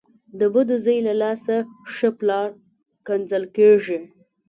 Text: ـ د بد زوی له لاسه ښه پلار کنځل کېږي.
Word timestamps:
ـ 0.19 0.39
د 0.39 0.41
بد 0.53 0.69
زوی 0.83 0.97
له 1.07 1.13
لاسه 1.21 1.55
ښه 1.93 2.09
پلار 2.19 2.49
کنځل 3.07 3.43
کېږي. 3.57 3.99